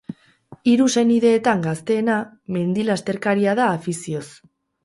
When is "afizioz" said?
3.79-4.27